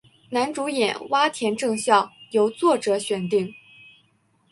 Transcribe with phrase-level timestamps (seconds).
[0.31, 3.53] 男主演洼田正孝由作者选定。